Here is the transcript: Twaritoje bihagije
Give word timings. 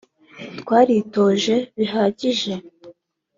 Twaritoje 0.59 1.55
bihagije 1.77 2.53